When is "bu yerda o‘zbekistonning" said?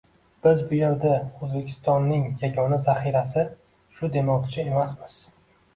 0.69-2.25